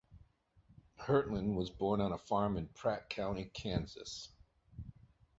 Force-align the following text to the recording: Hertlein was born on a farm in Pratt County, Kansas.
Hertlein 0.97 1.53
was 1.53 1.69
born 1.69 2.01
on 2.01 2.11
a 2.11 2.17
farm 2.17 2.57
in 2.57 2.69
Pratt 2.69 3.07
County, 3.07 3.45
Kansas. 3.53 4.29